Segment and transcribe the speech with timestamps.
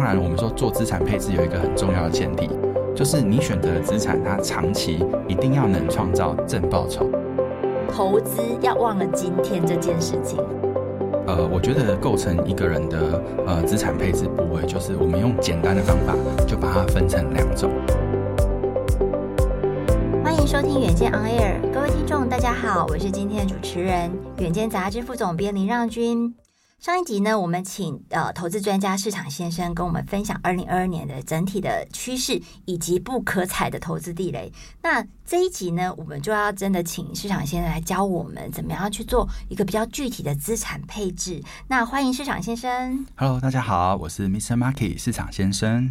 [0.00, 2.48] 当然，我们说做资产配置有一个很重要的前提，
[2.96, 7.06] 就是你选择的资产，它长期一定要能创造正报酬。
[7.92, 10.38] 投资要忘了今天这件事情。
[11.26, 16.14] 呃，我觉得构成一个人的呃资产配置部位，就是我们用简单的方法
[16.46, 17.70] 就把它分成两种。
[20.24, 26.34] 欢迎收听远见 On Air，各位听众大家好，我是今天的主持人远见杂志副总编林让均。
[26.80, 34.50] 上一集呢，我们请呃投资专家市场先生跟我们分享二零二二年的整体的趋势以及不可踩的投资地雷。
[34.80, 41.42] 那这一集呢，我们就要真的请市场先生来教我们怎么样去做一个比较具体的资产配置。
[41.68, 43.04] 那欢迎市场先生。
[43.14, 44.56] Hello，大家好，我是 Mr.
[44.56, 45.90] Market 市场先生。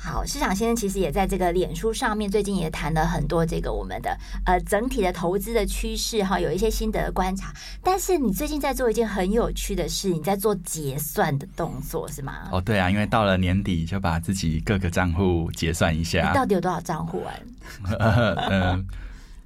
[0.00, 7.52] 好，市场先生其实也在这个脸书上面，最近也谈了很多这个我们的呃整体的投资的趋势哈，有一些心得的观察。
[7.82, 12.48] 但是你最近在做一件很有趣的事，你在做结算的动作是吗？
[12.52, 16.28] 哦，对啊，因为到了年底就把自己各个账户结算一下。
[16.28, 17.34] 你到底有多少账户啊？
[18.50, 18.86] 嗯。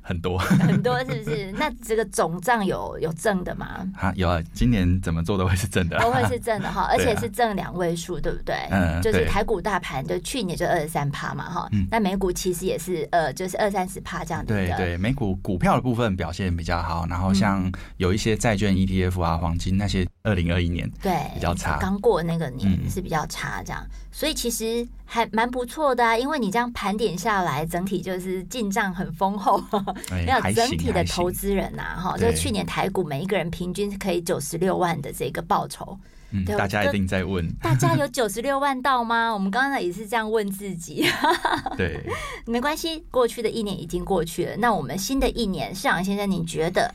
[0.02, 1.52] 很多很多是不是？
[1.56, 3.88] 那这个总账有有正的吗？
[3.96, 8.54] 啊，有啊，今年怎么做都会是正的，都会是正的哈， 而且是正两位数，对不对？
[8.70, 14.52] 嗯，就是台股大盘，就去年就二十三趴嘛哈，那美股其实也是呃，就是二三十趴这样子。
[14.52, 29.62] 对对，美股股票的部分表现比较好，然后像有一些债券 ETF 啊、黄金那些，二零二一年对比较差，刚过那个年是比较差这样，所以其实还蛮不错的啊，因为你这样盘点下来，整体就是进账很丰厚。
[30.10, 35.98] 没有整体的投资人呐，哈，就去年台股每一个人平均可以九十六万的这个报酬。
[36.34, 39.32] 嗯，大家一定在问，大家有 九十六万到吗？
[39.32, 41.06] 我们刚才也是这样问自己。
[41.76, 42.00] 对，
[42.46, 46.90] 没关系，过去的一年已经过去了，那我们新的一年，市场先生，你觉得？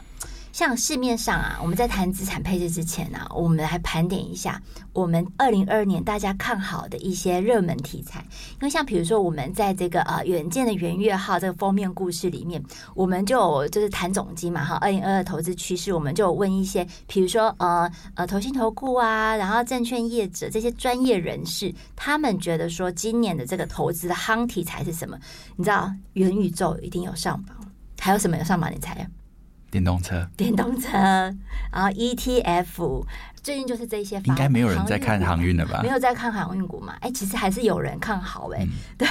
[0.57, 4.59] 像市面上啊，我们在谈资产配置之前呢、我们来盘点一下
[4.91, 8.25] 我们二零二二年大家看好的一些热门题材。
[8.53, 12.59] 因为像比如说，我们在这个呃远见的元月号这个封面故事里面，
[12.95, 25.19] 我们就就是谈总经嘛哈，二零二二投资趋势，我们就问一些，比如说呃呃投信投顾啊，然后证券业者这些专业人士，他们觉得说今年的这个投资的夯题材是什么？
[25.55, 27.55] 你知道元宇宙一定有上榜，
[27.99, 28.73] 还有什么有上榜？
[28.73, 29.07] 你猜？
[29.69, 30.89] 电动车，电动车，
[31.71, 33.05] 然后 ETF，
[33.43, 34.21] 最近就是这些。
[34.25, 35.81] 应该没有人在看航运了吧？
[35.83, 36.95] 没有在看航运股嘛？
[37.01, 38.65] 哎，其实还是有人看好哎、欸。
[38.65, 39.07] 嗯、 对，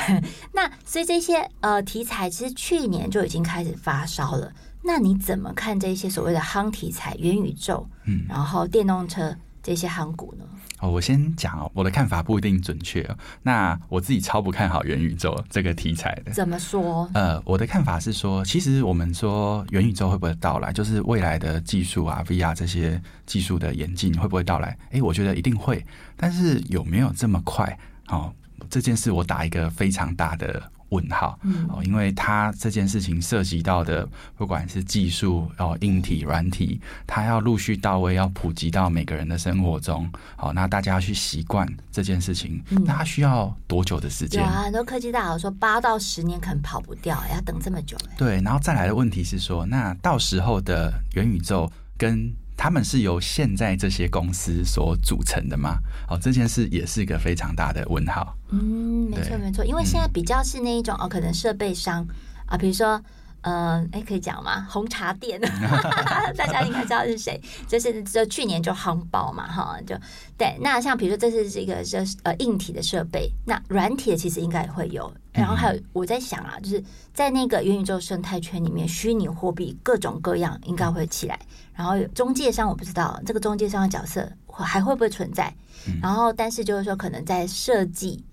[0.53, 4.53] 那所以这些呃题材其实去年就已经开始发烧了。
[4.83, 10.45] 那你怎么看这些所谓的夯题材，元宇宙，嗯，然后电动车这些夯股呢？
[10.79, 13.19] 哦，我先讲哦，我的看法不一定准确哦。
[13.43, 16.31] 那我自己超不看好元宇宙这个题材的。
[16.31, 17.11] 怎么说？
[17.15, 24.79] 呃，我的看法是说，其实我们说元宇宙会不会到来，就是未来的技术啊，VR 这些技术的演进会不会到来？
[24.93, 25.85] 哎，我觉得一定会，
[26.17, 27.77] 但是有没有这么快？
[28.07, 28.33] 哦，
[28.71, 30.63] 这件事我打一个非常大的。
[30.91, 31.39] 问号，
[31.69, 44.41] 哦，因为它这件事情涉及到的，不管是技术哦，硬体、软体，它要陆续到位，要普及到每个人的生活中，好，那大家要去习惯这件事情，那它需要多久的时间？
[44.41, 47.97] 有啊，很多科技大佬说八到十年可能跑不掉，要等这么久。
[48.17, 55.79] 对，然后再来的问题是说，那到时候的元宇宙跟他们是由现在这些公司所组成的吗？
[56.09, 58.35] 哦，这件事也是一个非常大的问号。
[58.51, 62.07] 嗯，没错没错，因为现在比较是那一种、嗯、哦，可能设备商
[62.47, 63.01] 啊，比如说
[63.43, 64.67] 呃，哎，可以讲吗？
[64.69, 65.39] 红茶店，
[66.37, 69.95] 大家应该知道是谁，就是就去年就夯爆嘛，哈，就
[70.37, 70.57] 对。
[70.61, 75.13] 那像比如说这是这个这呃硬体的设备，那软体的其实应该也会有。
[75.37, 81.39] 然后还有我在想啊，就是在那个元宇宙生态圈里面，虚拟货币各种各样应该会起来。
[81.75, 85.55] 然后中介商我不知道这个中介商的角色还会不会存在。
[86.01, 88.25] 然后但是就是说，可能在设计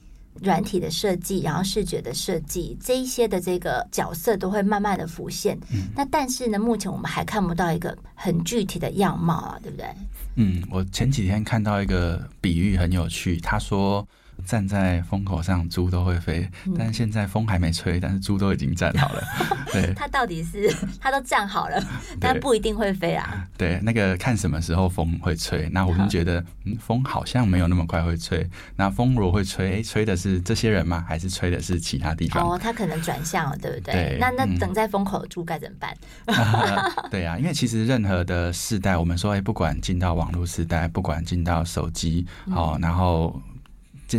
[0.41, 5.59] 软体的设计，然后视觉的设计这一些的这个角色都会慢慢的浮现。
[5.93, 9.87] 那但是呢，目前我们还看不到一个很具体的样貌啊，对不对？
[10.35, 14.07] 嗯，我前几天看到一个比喻很有趣，他说。
[14.45, 16.47] 站在风口上，猪都会飞。
[16.77, 19.23] 但是现在风还没吹，但是猪都已经站好了。
[19.71, 21.83] 对，它到底是它都站好了，
[22.19, 23.47] 但不一定会飞啊。
[23.57, 25.67] 对，那个看什么时候风会吹。
[25.71, 28.47] 那我们觉得，嗯，风好像没有那么快会吹。
[28.75, 31.03] 那风如果会吹，哎，吹的是这些人吗？
[31.07, 32.47] 还是吹的是其他地方？
[32.47, 33.93] 哦，它可能转向了，对不对？
[33.93, 34.17] 对。
[34.19, 35.95] 那那等在风口的猪该怎么办？
[36.25, 43.41] 嗯、 对啊，因为其实任何的世代，我们说，哎，不管进到网络时代，不管进到手机，哦，然后。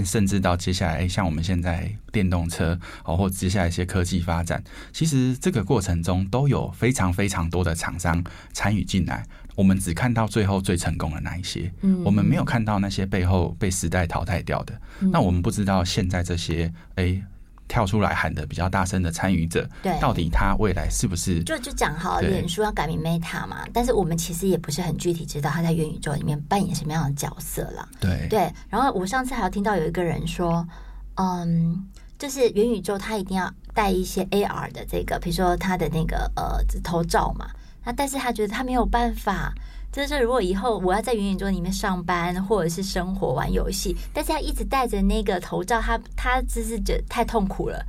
[0.02, 4.64] 甚至到接下来，像我们现在电动车哦，或接下来一些科技发展，
[4.94, 8.24] 其实这个过程中都有非常非常多的厂商
[8.54, 9.22] 参与进来。
[9.54, 14.80] 我们只看到最后最成功的那一些，嗯，我们没有看到那些背后被时代淘汰掉的。
[15.12, 17.22] 那我们不知道现在这些，哎。
[17.66, 23.64] 跳出来喊的比较大声的参与者，对，到底他未来是不是就就讲好脸书要改名 Meta 嘛？
[23.72, 27.88] 但是我们其实也不是很具体知道他在元宇宙里面扮演什么样的角色了。
[27.98, 30.66] 对对，然后我上次还有听到有一个人说，
[31.14, 31.86] 嗯，
[32.18, 37.50] 就是元宇宙他一定要带一些 AR 的这个，比如说他的那个呃头罩嘛，
[37.84, 39.54] 那但是他觉得他没有办法。
[39.94, 47.80] 就是如果以后我要在元宇宙里面上班或者是生活玩游戏，但是他一直戴着那个头罩，他他只是觉得太痛苦了。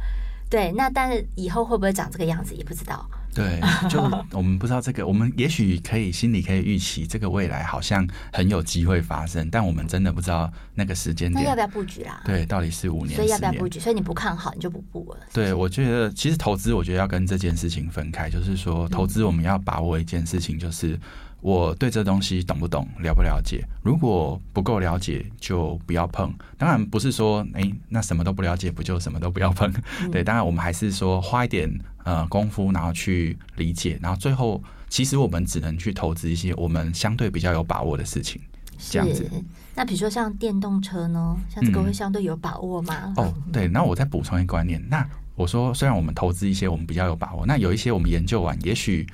[0.47, 3.03] 对，那但是以后会不会长这个样子也不知道。
[3.33, 3.59] 对，
[3.89, 3.99] 就
[4.31, 11.43] 我们不知道这个，我们也许可以心里可以预期这个未来好像很有机会发生，但我们真的不知道那个时间点。
[11.43, 12.21] 那要不要布局啦？
[12.23, 13.79] 对，到底是五年，所以要不要布局？
[13.79, 15.19] 所以你不看好，你就不布了。
[15.33, 20.97] 对，我觉得其实投资，我觉得要跟这件事情分开，就是说投资我们要把握一件事情，就是。
[21.45, 23.63] 我对这东西懂不懂，了不了解？
[23.83, 26.33] 如果不够了解，就不要碰。
[26.57, 29.71] 当然不是说，哎，那什么都不了解，不就什么都不要碰？
[30.01, 31.71] 嗯、对，当然我们还是说花一点
[32.03, 34.59] 呃功夫，然后去理解，然后最后
[34.89, 38.41] 其实我们只能去投资一些我们相对比较有把握的事情。
[38.79, 39.29] 这样子。
[39.75, 43.13] 那比如说像电动车呢，像这个会相对有把握吗？
[43.17, 43.67] 嗯、哦，对。
[43.67, 44.83] 那我再补充一个观念。
[44.89, 49.05] 那我说，虽然我们投资一些我们比较有把握，那有一些我们研究完，也许。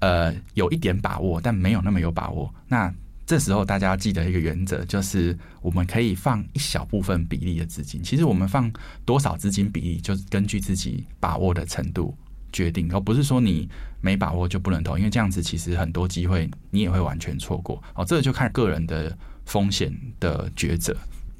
[0.00, 2.52] 呃，有一点把握，但没有那么有把握。
[2.68, 2.92] 那
[3.26, 8.02] 这时候大家要记得一个原则，就是我们可以放一小部分比例的资金。
[8.02, 8.70] 其实我们放
[9.06, 12.14] 多少资金比例，就是根据自己把握的程度
[12.52, 13.66] 决定，而不是说你
[14.02, 17.82] 没把握就不能投，因为这样子其实很多机会你也会完全错过。
[17.94, 19.16] 哦，这个就看个人的
[19.46, 19.90] 风险
[20.20, 20.94] 的抉择。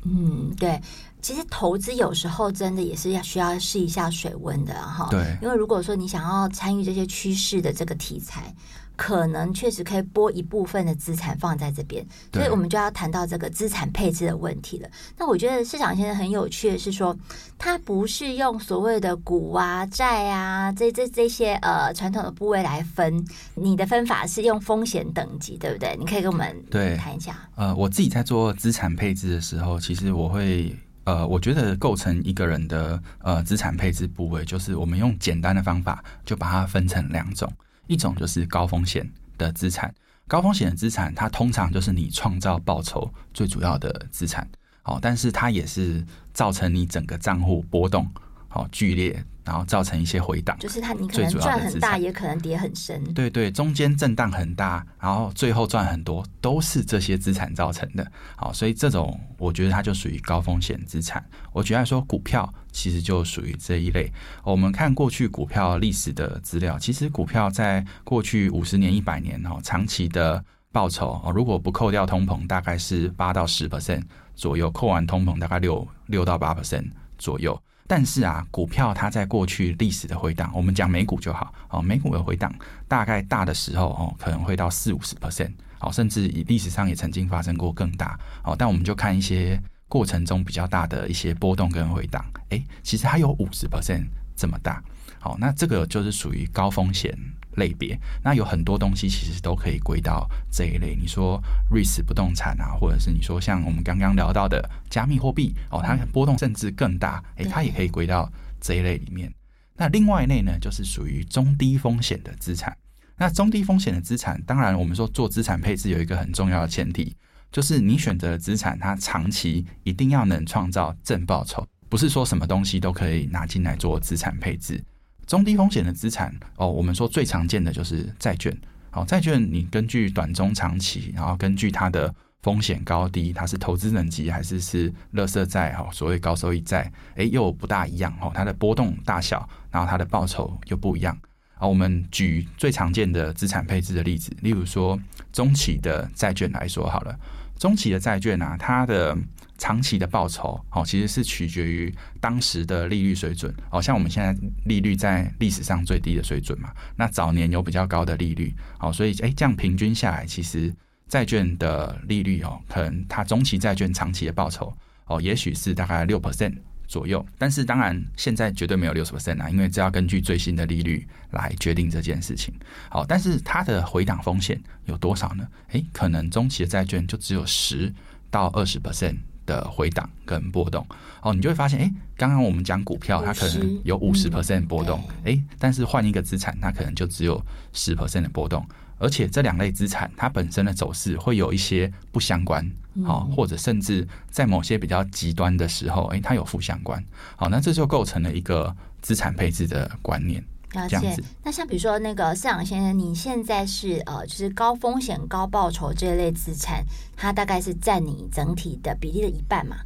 [0.04, 0.80] 嗯，对。
[1.24, 5.08] 其实投资有时候真的也是要需要试一下水温的哈。
[5.10, 8.54] 对，因为如果说你想要参与这些趋势的这个题材，
[8.94, 12.06] 可能确实可以拨一部分的资产放在这边。
[12.30, 14.88] 所以我们就要谈到这个资产配置的问题了。
[15.16, 17.16] 那我觉得市场现在很有趣的是说，
[17.56, 25.96] 它不是用所谓的股啊、债啊这这这些呃传统的部位来分，你的分法是用风险等级，对不对？
[25.98, 27.48] 你可以跟我们对谈一下。
[27.54, 30.76] 呃，我自己在做资产配置的时候，其实我会。
[31.04, 37.50] 呃，我觉得构成一个人的呃资产配置部位，就是我们用简单的方法就把它分成两种，
[37.86, 39.94] 一种就是高风险的资产，
[40.26, 44.48] 高风险的资产它通常就是你创造报酬最主要的资产，
[44.82, 48.08] 好，但是它也是造成你整个账户波动
[48.54, 49.24] 好剧烈。
[49.46, 53.04] 然后造成一些回档，就是它你可能赚很大，也可能跌很深。
[53.12, 58.10] 对对，中间震荡很大，然后最后赚很多，都是这些资产造成的。
[58.36, 61.22] 好，所以这种我觉得它就属于高风险资产。
[61.52, 64.10] 我举例说，股票其实就属于这一类。
[64.44, 70.42] 我们看过去股票历史的资料，其实股票在过去五十年、一百年哦，长期的
[70.72, 74.04] 报酬哦，如果不扣掉通膨，大概是八到十 percent
[74.34, 76.86] 左右，扣完通膨大概六六到八 percent
[77.18, 77.60] 左右。
[77.86, 81.82] 但是啊，股票它在过去历史的回档，我们讲美股就好哦。
[81.82, 82.54] 美股的回档
[82.88, 88.56] 大概大的时候哦，可能会到四五十 percent 哦，甚至以历史上也曾经发生过更大哦。
[88.58, 94.82] 但我们就看一些过程中比较大的一些波动跟回档，哎，其实它有五十 percent 这么大。
[95.20, 97.14] 好，那这个就是属于高风险
[97.56, 97.98] 类别。
[98.22, 100.94] 那有很多东西其实都可以归到这一类。
[100.94, 108.30] 你说瑞士不动产啊，或者是你说像我们刚刚聊到的加密货币哦，它波动甚至更大，诶，它也可以归到
[108.60, 109.32] 这一类里面。
[109.76, 112.76] 那另外一类呢，就是属于中低风险的资产。
[113.16, 117.14] 那中低风险的资产，当然我们说做资产配置有一个很重要的前提，
[117.52, 124.82] 就是你选择的资产，它长期一定要能创造正报酬，不是说什么东西都可以拿进来做资产配置。
[125.26, 128.56] 中低风险的资产哦，我们说最常见的就是债券。
[128.90, 141.18] 好，债券你根据短中长期，然后根据它的风险高低，它是投资等级还是是垃圾债哈，所谓高收益债，诶，又不大一样哈，它的波动大小，然后它的报酬又不一样。
[141.54, 145.00] 好，我们举最常见的资产配置的例子，例如说
[145.32, 147.18] 中期的债券来说好了，
[147.58, 149.16] 中期的债券啊，它的
[149.56, 153.80] 长期的报酬哦，其实是取决于当时的利率水准哦。
[153.80, 160.74] 像我们现在利率在历史上最低的水准嘛，那早年有比较高的利率哦，所以诶，这样平均下来，其实
[161.08, 166.54] 债券的利率哦，可能它中期债券长期的报酬哦，也许是大概六 percent
[166.88, 167.24] 左右。
[167.38, 172.52] 但是当然，现在绝对没有六十 percent 啊，因为这要根据最新的利率来决定这件事情。
[172.90, 175.46] 好，但是它的回档风险有多少呢？
[175.68, 177.92] 诶，可能中期的债券就只有十
[178.30, 179.16] 到二十 percent。
[179.46, 180.86] 的回档跟波动。
[181.22, 188.66] 哦，你就会发现，哎，刚刚我们讲股票，它可能有五十 percent 波动，哎，但是换一个资产，它可能就只有十 percent 的波动，
[188.98, 192.70] 而且这两类资产它本身的走势会有一些不相关，
[193.04, 197.02] 好，或者甚至在某些比较极端的时候，哎，它有负相关，
[197.36, 200.44] 好，那这就构成了一个资产配置的观念。
[200.74, 201.16] 了解。
[201.42, 206.84] 那像比如说那个饲养先生，你现在是呃，就是高风险高报酬这一类资产，
[207.16, 209.76] 它大概是占你整体的比例的一半嘛？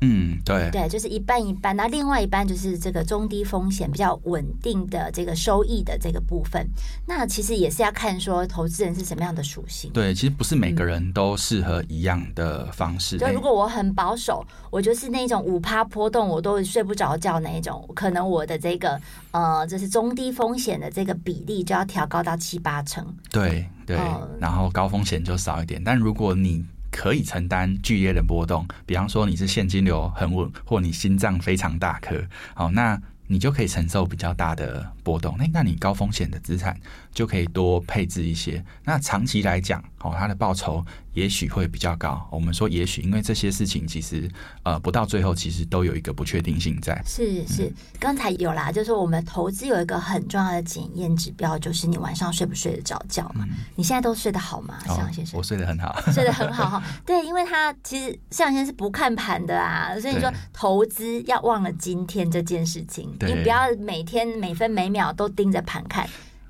[0.00, 6.64] 嗯，对，对，就是一半一半，那另外一半就是这个中低风险、比较稳定的这个收益的这个部分。
[7.06, 9.90] 那其实也是要看说投资人是什么样的属性。
[9.92, 13.18] 对，其实不是每个人都适合一样的方式。
[13.18, 19.00] 就、嗯、如果我很保守，我就是那种五趴波动我都睡不着觉那一种，可能我的这个
[19.32, 23.04] 呃，就是中低风险的这个比例就要调高到七八成。
[23.30, 25.82] 对对、呃，然后高风险就少一点。
[25.82, 26.64] 但如果你
[26.98, 32.20] 可以承担剧烈的波动，比方说你是现金流很稳，或你心脏非常大颗，
[32.54, 35.36] 好，那你就可以承受比较大的波动。
[35.38, 36.76] 那那你高风险的资产
[37.12, 38.64] 就可以多配置一些。
[38.82, 40.84] 那长期来讲，哦，它的报酬。
[41.14, 42.26] 也许会比较高。
[42.30, 44.30] 我们说也许，因为这些事情其实
[44.62, 47.00] 呃不到最后，其实都有一个不确定性在。
[47.04, 53.44] 是是，刚才有啦，就是我们投资有一个很重要的检验指标，就是你晚上睡不睡得着觉嘛？
[53.48, 55.38] 嗯、你现在都睡得好吗，向、哦、先生？
[55.38, 56.82] 我睡得很好， 睡得很好哈。
[57.04, 66.08] 对，因为他其实向先生是不看盘的啊，所以你说投资要忘了今天这件事情，你不要每天每分每秒都盯着盘看。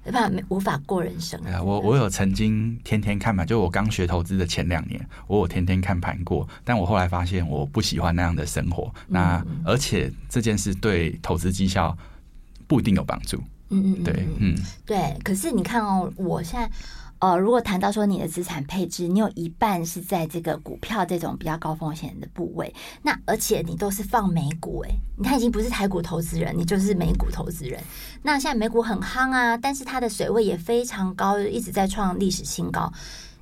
[0.09, 1.39] 没办法，无法过人生。
[1.63, 6.49] 我我有曾经天天看盘，就我刚学投资的前两年，我有天天看盘过。
[6.65, 8.93] 但我后来发现，我不喜欢那样的生活。
[9.07, 11.97] 那而且这件事对投资绩效
[12.67, 13.37] 不一定有帮助。
[13.69, 15.15] 嗯嗯，对，嗯对。
[15.23, 16.71] 可是你看哦，我现在。
[17.21, 22.73] 呃，如果谈到说你的资产配置，你有一半是在这个股票这种比较高风险的部位，
[23.03, 27.83] 那而且你都是放美股，哎，你看已经不是台股投资人，你就是美股投资人。
[28.23, 32.93] 那现在美股很夯啊，但是它的水位也非常高，一直在创历史新高。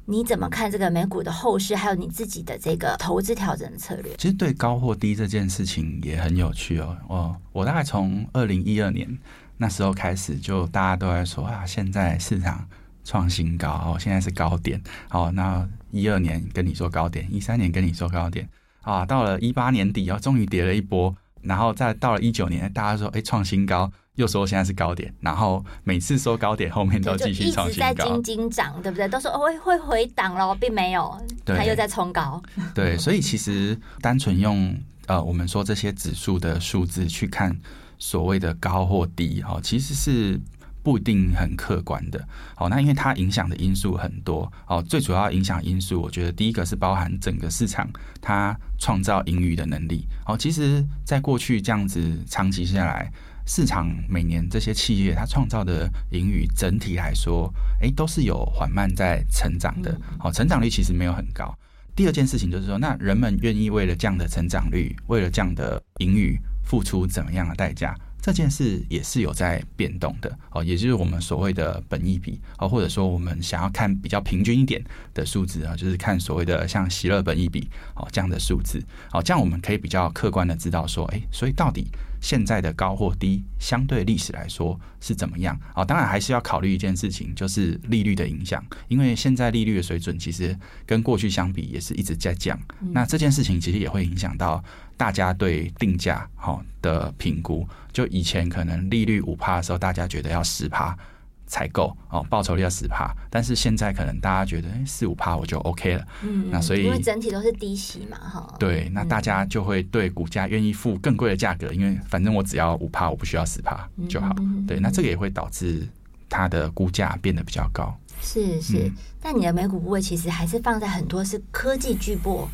[0.05, 4.15] 你怎么看这个美股的后市，还有你自己的这个投资调整策略？
[4.17, 6.97] 其实对高或低这件事情也很有趣哦。
[7.09, 9.19] 我我大概从二零一二年
[9.57, 12.67] 那时候开始，就大家都在说啊，现在市场。
[13.09, 14.83] 创新高哦，现在是高点。
[15.09, 18.49] 好，那一二年跟你说高点，一三年跟你说高点
[18.83, 29.09] 啊，到了一八年底哦，终于跌了一波，然后再到了一九年，大家说哎创新高，又说现在是高点，然后每次说高点后面都继续创新高，在金金涨，对不对？
[29.09, 32.43] 都说会会回档了，并没有，它又在冲高。
[32.75, 37.57] 对，所以其实单纯用呃我们说这些指数的数字去看
[37.99, 40.41] 所谓的高或低哈，其实是。
[40.87, 53.11] 不一定很客观的，好，那因为它影响的因素很多，哦，最主要影响因素，我觉得第一个是包含整个市场它创造盈余的能力，哦，其实，在过去这样子长期下来，
[53.47, 61.57] 市场每年这些企业它创造的盈余整体来说，诶，都是有缓慢在成长的，好，成长率其实没有很高。
[61.95, 67.95] 第二件事情就是说，那人们愿意为了这样的成长率，为了这样的盈余，付出怎么样的代价？
[68.21, 74.83] 这件事也是有在变动的哦，也就是我们所谓的本益比哦，或者说我们想要看比较平均一点
[75.15, 81.87] 的数字啊，就是看所谓的像席勒本益比哦这样的数字哦，这样我们可以比较客观的知道说，哎，所以到底
[82.27, 85.85] 现在的高或低，相对历史来说是怎么样啊？
[85.85, 92.59] 当然还是要考虑一件事情，就是利率的影响，因为现在利率的水准其实跟过去相比也是一直在降，
[92.91, 94.61] 那这件事情其实也会影响到。
[94.99, 100.97] 大家对定价好的评估，就以前可能利率五趴的时候，大家觉得要十趴
[101.47, 103.15] 才够哦，报酬率要十趴。
[103.31, 106.07] 但是现在可能大家觉得四五趴我就 OK 了。
[106.23, 108.55] 嗯，那所以因为整体都是低息嘛，哈。
[108.59, 114.35] 对，那大家就会对股价愿意付更贵的价格，因为反正我只要五趴，我不需要十趴就好。
[114.67, 115.87] 对，那这个也会导致
[116.29, 117.97] 它的估价变得比较高。
[118.21, 122.47] 是是，但你的美股部位其实还是放在很多是科技巨擘。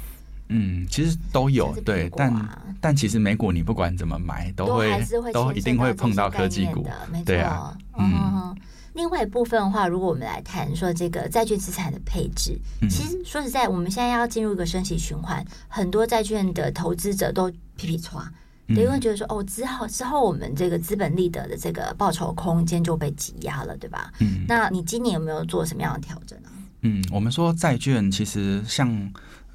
[0.54, 4.90] 嗯，其实都有对，但但其实美股你不管怎么买，都会
[5.32, 8.54] 都，一定会碰到科技股，没啊，嗯，
[8.94, 18.22] 另外一部分的话，如果我们来谈说这个债券资产的配置，嗯、其实说实在，我们现在要进入一个升息循环，很多债券的投资者都皮皮剉，
[18.68, 24.12] 因为觉得说哦，之后之后我们这个资本利得的这个报酬空间就被挤压了，对吧？
[24.20, 26.49] 嗯，那你今年有没有做什么样的调整呢？
[26.82, 29.12] 嗯，我们说债券其实像。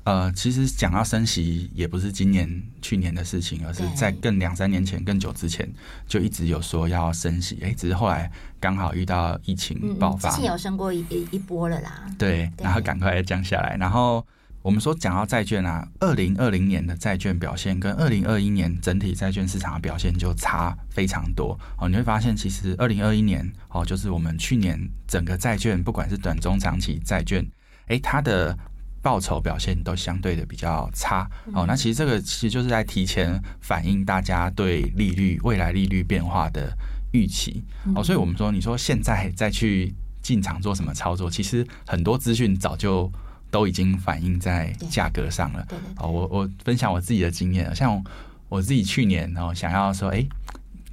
[0.07, 2.49] 呃，其实讲到升息，也不是今年、
[2.81, 5.69] 去年的事情，而是在更两三年前、更久之前
[6.07, 7.59] 就一直有说要升息。
[7.61, 12.05] 哎，只是后来刚好遇到疫情爆发，之前有升过一一波了啦。
[12.17, 13.75] 对，然后赶快降下来。
[13.77, 14.25] 然后
[14.61, 21.89] 我们说讲到债券啊，二零二零年的债券表现跟二零二一年整体债券市场的表现就差非常多哦。
[21.89, 27.45] 你会发现，其实二零二一年哦，就是我们去年整个债券，不管是短中长期债券，
[27.87, 28.57] 哎，它的。
[29.01, 36.75] 报酬表现都相对的比较差哦，那其实这个其实就是在提前反映大家对利率未来利率变化的
[37.13, 37.63] 预期
[37.95, 43.11] 哦，所以我们说，你说现在再去进场做什么操作，其实很多资讯早就
[43.49, 45.67] 都已经反映在价格上了。
[45.97, 48.03] 哦，我我分享我自己的经验，像
[48.49, 50.25] 我自己去年哦想要说，哎。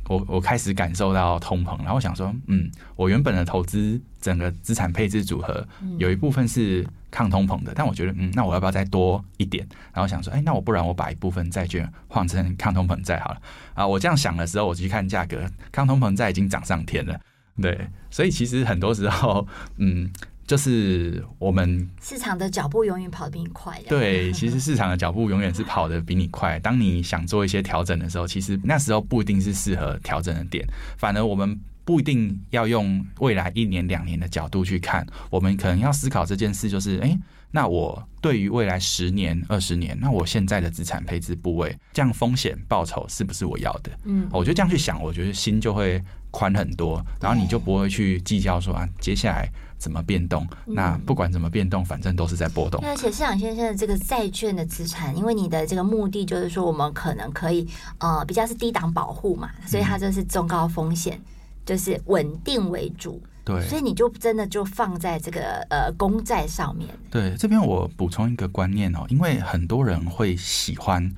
[0.09, 5.67] 我我开始感受到通膨，然后我想说，嗯，我原本的投资整个资产配置组合
[5.99, 9.67] 有一部分是抗通膨的，但我觉得，嗯，那我要不要再多一点？
[9.93, 13.41] 然后想说，哎，那我不然我把一部分债券换成抗通膨债好了
[13.75, 13.87] 啊！
[13.87, 17.19] 我这样想的时候，我去看价格，抗通膨债已经涨上天了，
[17.61, 19.47] 对，所以其实很多时候，
[19.77, 20.11] 嗯。
[20.47, 23.81] 就是我们市场的脚步永远跑得比你快。
[23.89, 26.59] 对，其实市场的脚步永远是跑得比你快。
[26.61, 30.67] 当你想做一些调整的时候，其实那时候不一定是适合调整的点。
[30.99, 37.19] 反而我们不一定要用未来一年两年的角度去看，我们可能要思考这件事，就是哎，
[37.51, 43.91] 那我对于未来十年、二十年，那我现在的资产配置部位，这样风险报酬是不是我要的？
[44.05, 49.49] 嗯，我觉得这样去想，我觉得心就会宽很多，然后你就不会去计较说啊，接下来。
[49.85, 50.49] 怎么变动？
[50.65, 52.83] 那不管怎么变动，反正都是在波动。
[52.83, 61.21] 而且市场先生的这个债券的资产，因为你的这个目的就是说，我们可能可以呃比较是低档保护嘛，所以它就是中高风险，
[61.67, 63.23] 就是稳定为主。
[63.45, 66.89] 对，所以你就真的就放在这个呃公债上面。
[67.11, 71.13] 对，这边我补充一个观念哦，因为很多人会喜欢。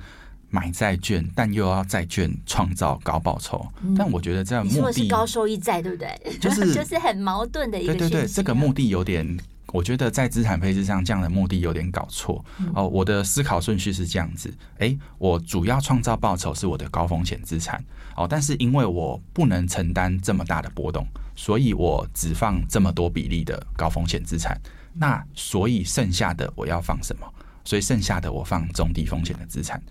[0.49, 6.37] 买债券，但又要债券创造高报酬，嗯、但我觉得这样目的高收益债，对不对？
[6.39, 7.93] 就是 就是很矛盾的一个。
[7.93, 9.37] 对对对，这个目的有点，
[9.73, 12.43] 我觉得在资产配置上这样的目的有点搞错。
[12.59, 17.83] 嗯、哦，我的思考顺序是这样子：哎，我主要创造报酬是我的高风险资产，
[18.15, 21.05] 哦，但是因为我不能承担这么大的波动，
[21.35, 24.59] 所以我只放这么多比例的高风险资产。
[24.93, 27.27] 那所以剩下的我要放什么？
[27.63, 29.81] 所以剩下的我放中低风险的资产。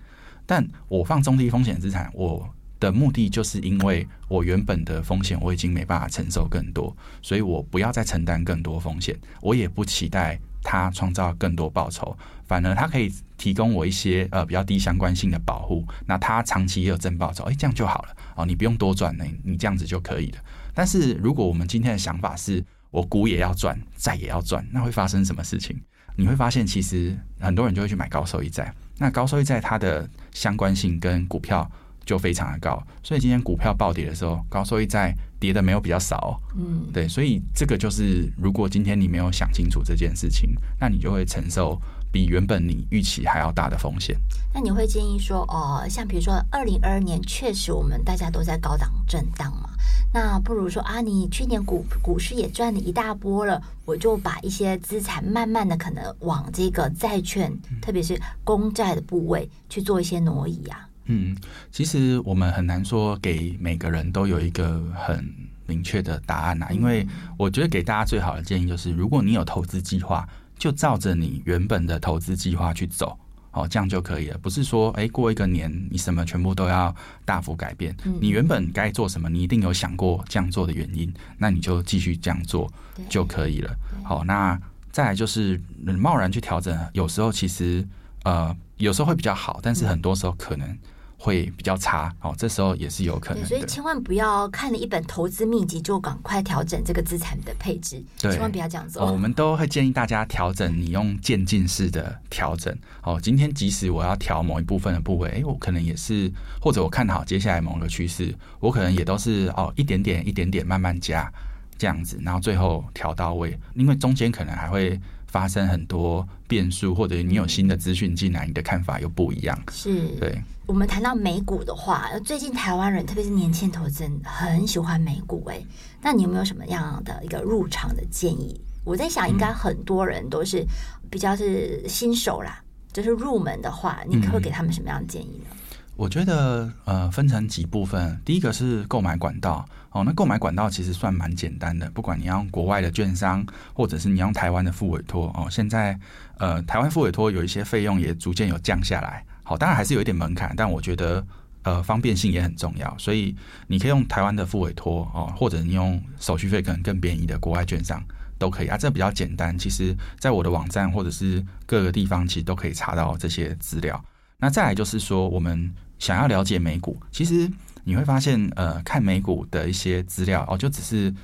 [0.47, 20.39] 但我放中低风险资产，我的目的就是因为我原本的风险我已经没办法承受更多，所以我不要再承担更多风险，我也不期待它创造更多报酬，反而它可以提供我一些呃比较低相关性的保护，那它长期也有正报酬，哎，这样就好了哦，你不用多赚，那你这样子就可以了。
[20.75, 25.81] 但是如果我们今天的想法是我股也要赚，债也要赚，那会发生什么事情？
[26.19, 28.75] 你会发现，其实很多人就会去买高收益债。
[28.97, 31.67] 那高收益债它的相关性跟股票
[32.05, 36.39] 就非常的高，所以今天股票暴跌的时候，高收益债跌的没有比较少。
[36.55, 41.81] 嗯，对，所以这个就是，如果今天你没有想清楚这件事情，那你就会承受
[42.17, 44.17] 比原本你预期还要大的风险。
[44.55, 49.69] 那你会建议说，哦，像比如说二零二二年，确实我们大家都在高档震荡嘛。
[50.15, 60.89] 那不如说啊，你去年股股市也赚了一大波了，我就把一些资产慢慢的可能往这个债券，嗯、特别是公债的部位去做一些挪移啊。
[61.05, 61.37] 嗯，
[61.71, 65.23] 其实我们很难说给每个人都有一个很
[65.67, 70.27] 明确的答案啊，因为我觉得给大家最好的建议就是，如果你有投资计划，
[70.59, 73.19] 就照着你原本的投资计划去走。
[73.53, 74.37] 哦，这样就可以了。
[74.37, 77.97] 不是说，哎，过一个年你什么全部都要大幅改变。
[78.21, 82.71] 你原本该做什么，你一定有想过这样做的原因，那你就继续这样做
[83.09, 83.75] 就可以了。
[84.05, 84.61] 好，那
[84.93, 87.83] 再来就是贸然去调整，有时候其实
[88.25, 90.79] 呃，有时候会比较好，但是很多时候可能。
[91.19, 93.49] 会比较差哦，这时候也是有可能的。
[93.49, 99.03] 所以千万不要看了一本投资秘籍就赶快调整这个资产的配置，千万不要这样做。
[99.03, 102.77] 哦，我们都会建议大家调整，你用渐进式的调整。
[103.03, 111.33] 哦，今天即使我要调某一部分的部位，哎，我可能也是，或者我看好接下来某个趋势，我可能也都是哦，一点点、一点点慢慢加
[111.79, 119.59] 这样子，然后最后调到位，因为中间可能还会发生很多变数，或者你有新的资讯进来，你的看法又不一样。
[119.71, 120.41] 是，对。
[120.67, 125.45] 我们谈到美股的话，最近台湾人，特别是年轻投资人，很喜欢美股。
[125.47, 125.63] 哎，
[126.03, 128.61] 那你有没有什么样的一个入场的建议？
[128.83, 130.67] 我在想，应该很多人都是
[131.09, 132.61] 比较是新手啦，
[132.93, 135.56] 就是入门的话，你会给他们什么样的建议呢？
[135.97, 138.21] 我觉得呃，分成几部分。
[138.23, 145.49] 第一个是购买管道哦，那购买管道其实算蛮简单的，不管你要用国外的券商，或者是你用台湾的复委托哦。
[145.51, 145.99] 现在
[146.37, 151.27] 呃，台湾复委托有一些费用也逐渐有降下来，好，当然还是有一点门槛，但我觉得
[151.63, 153.35] 呃方便性也很重要，所以
[153.67, 158.03] 你可以用台湾的复委托哦，或者你用手续费可能更便宜的国外券商
[158.37, 159.59] 都可以啊，这比较简单。
[159.59, 164.05] 其实，在我的网站或者是各个地方，其实都可以查到这些资料。
[164.39, 167.51] 那再来就是说，我们想要了解美股，其实
[167.85, 171.15] 你会发现，呃，看美股的一些资料哦，就只是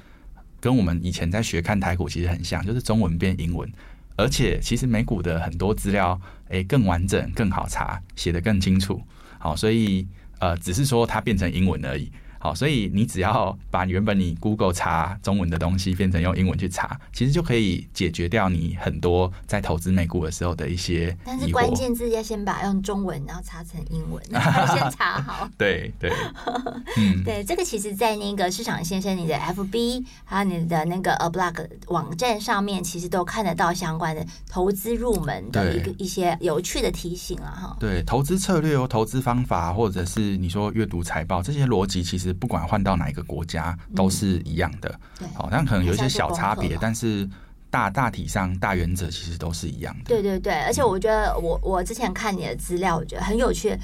[0.60, 3.70] 跟我们以前在学看台股其实很像，就是中文变英文，
[4.16, 9.02] 而且其实美股的很多资料，诶，更完整、更好查，写得更清楚，
[9.38, 10.06] 好，所以
[10.38, 12.10] 呃，只是说它变成英文而已。
[12.42, 21.16] 好，所以你只要把原本你 Google 查中文的东西变成用英文去查，其实就可以解决掉你很多在投资美股的时候的一些。
[21.24, 24.20] 但是关键字要先把用中文，然后查成英文，
[24.74, 25.48] 先查好。
[25.56, 26.10] 对 对，
[26.98, 37.76] 嗯，对，这个其实，在那个市场先生你的 FB 还有你的那个 A Block 网站上面，其实都看得到相关的投资入门的一个一些有趣的提醒啊，哈。
[37.78, 42.31] 对，投资策略哦，投资方法，或者是你说阅读财报这些逻辑，其实。
[42.32, 44.98] 不管换到哪一个国家都是一样的，
[45.34, 47.28] 好、嗯，但可能有一些小差别，但是
[47.70, 50.04] 大大体上大原则其实都是一样的。
[50.04, 53.78] 对对对，而且我觉得我我之前看你的资料，我觉得很有趣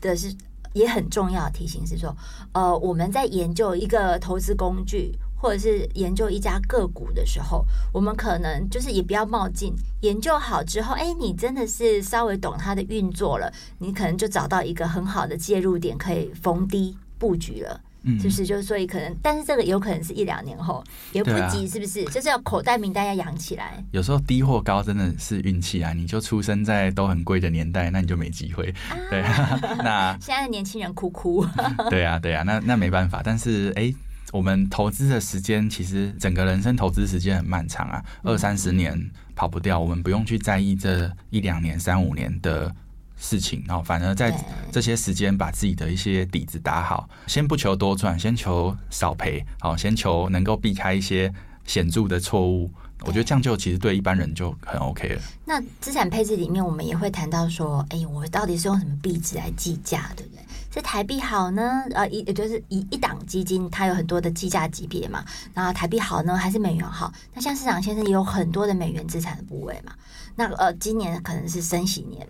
[0.00, 0.34] 的是，
[0.72, 2.14] 也很重要的提醒是说，
[2.52, 17.80] 呃，我们在研究一个投资工具或者是研究一家个股的时候，我们可能就是也不要冒进，研究好之后，哎，你真的是稍微懂它的运作了，你可能就找到一个很好的介入点，可以逢低布局了。
[18.02, 20.82] 嗯，就是就是，所以可能，但是这个有可能是一两年后，
[21.12, 22.00] 也不急，是不是？
[22.04, 23.82] 啊、就是要口袋名单要养起来。
[23.90, 25.92] 有时候低或高真的是运气啊！
[25.92, 28.72] 你就出生在都很贵的年代，那你就没机会。
[28.88, 29.22] 啊、对，
[29.84, 31.44] 那 现在的年轻人哭哭。
[31.90, 33.20] 对啊，对啊，那那没办法。
[33.22, 33.96] 但是哎、欸，
[34.32, 39.78] 我们投资的时间其实整个人生投资时间很漫长啊，二三十年跑不掉。
[39.78, 42.74] 我们不用去在意这一两年、三五年的。
[43.22, 44.34] 事情，然后反而在
[44.72, 51.32] 这些时间把自己的一些底子打好，先不求多赚，先求少赔，好，先求能够避开一些
[51.66, 52.70] 显著的错误。
[53.02, 55.22] 我觉得这样就其实对一般人就很 OK 了。
[55.44, 60.42] 那资产配置里面，我们也会谈到说，哎，我到底是用什么币值来计价，对不对？
[60.72, 61.82] 是台币好呢？
[61.92, 65.24] 呃，一也就是一一档基金，它有很多的计价级别嘛。
[65.54, 67.12] 然后台币好呢，还是美元好？
[67.34, 69.92] 那像市场先生也有很多的美元资产的部位嘛。
[70.36, 72.26] 那呃，今年可能是升息年。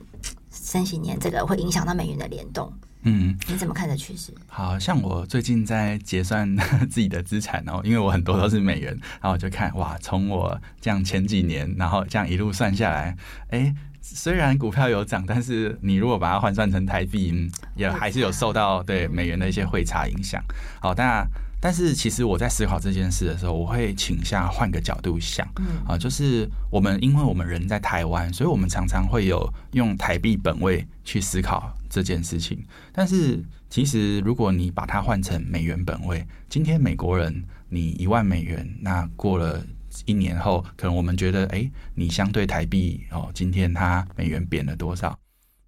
[0.62, 2.72] 升息年，这个会影响到美元的联动。
[3.02, 4.30] 嗯，你怎么看这趋势？
[4.46, 6.54] 好像我最近在结算
[6.90, 13.16] 自己的资产哦，因为我很多都是美元，然后我就看哇，从我这样前几年，然后这样一路算下来，
[13.48, 20.42] 哎，虽然股票有涨，但是你如果把它换算成台币，也还是有受到对美元的一些汇差影响。
[20.80, 21.26] 好，当然。
[21.60, 32.64] 但是其实我在思考这件事的时候，我会倾向换个角度想，嗯啊，就是我们因为我们人在台湾，所以我们常常会有用台币本位去思考这件事情。
[32.92, 39.62] 但是其实如果你把它换成美元本位，今天美国人你一万美元，那过了
[40.06, 45.18] 一年后，可能我们觉得，哎，你相对台币哦，今天它美元贬了多少？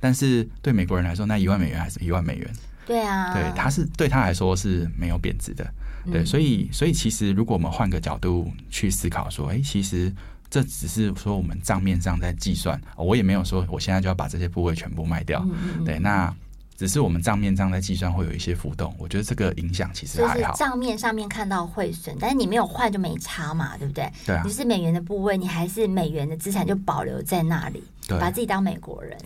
[0.00, 2.50] 但是对美国人来说，那一万美元还是一万美元。
[2.86, 5.64] 对啊，对，他是对他来说是没有贬值的。
[6.10, 10.12] 对，所以所以其实，如果我们换个角度去思考，说，哎，其实
[10.50, 15.46] 这只是说我们账面上在计算，我也没有说我现在就要把这些部位全部卖掉。
[15.84, 16.34] 对，那
[16.76, 20.52] 只是我们账面上在计算会有一些浮动，我觉得这个影响其实还好。
[20.54, 24.10] 账面上面看到汇损，但是你没有换就没差嘛，对不对？
[24.26, 24.42] 对啊。
[24.44, 27.80] 你是美元的部位，你还是美元的资产就保留在那里。
[28.06, 29.16] 对，把自己当美国人，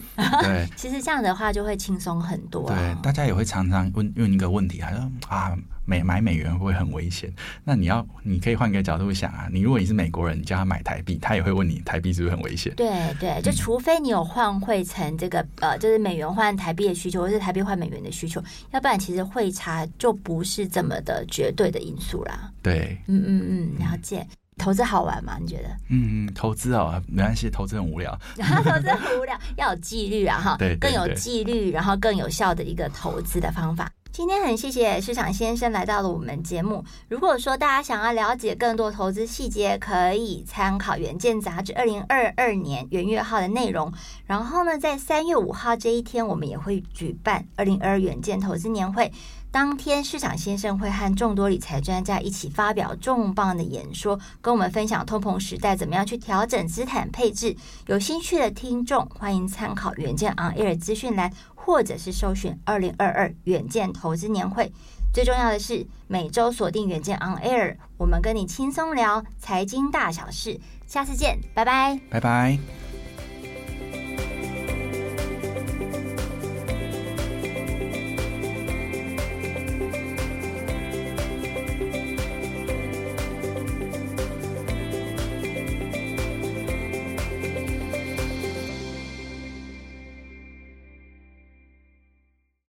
[0.43, 2.69] 对， 其实这样的话就会轻松很多。
[2.69, 7.33] 对，大家也会常常问问一个问题，还说啊，美买美元会不会很危险？
[7.65, 12.73] 那你要，你可以换个角度想啊，你如果你是美国人，你叫他买台币，他也会问你台币是不是很危险？
[12.77, 22.53] 对对，就除非你有换汇成这个、嗯、呃，就是美元换台币的需求，或是台币换美元的需求，要不然其实汇差就不是这么的绝对的因素啦。
[22.63, 24.27] 对，嗯嗯嗯，了解。
[24.59, 25.37] 投资好玩吗？
[25.41, 25.77] 你觉得？
[25.89, 28.19] 嗯，投资哦，没关系，投资很无聊。
[28.37, 33.91] 然 后投资很无聊，要有纪律啊，哈，对，对，对，更有纪律，然后更有效的一个投资的方法。
[34.17, 36.83] 今天很谢谢市场先生来到了我们节目。
[37.11, 43.93] 如果说大家想要了解更多投资细节，可以参考《远见》杂志二零二二年元月号的内容。
[44.25, 49.13] 然后呢，在三月五号这一天，我们也会举办二零二二远见投资年会。
[49.51, 57.55] 当天，市场先生会和众多理财专家一起发表重磅的演说，跟我们分享通膨时代怎么样去调整资产配置。
[57.87, 61.31] 有兴趣的听众，欢迎参考《远见 On Air》资讯栏。
[61.67, 64.71] 或者是搜寻二零二二远见投资年会，
[65.13, 72.86] 最重要的是每周锁定远见 On Air，我们跟你轻松聊财经大小事，下次见，拜拜，拜拜。